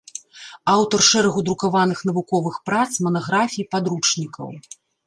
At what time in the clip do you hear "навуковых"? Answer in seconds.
2.09-2.55